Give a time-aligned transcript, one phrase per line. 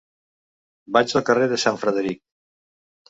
[0.97, 2.23] Vaig al carrer de Sant Frederic.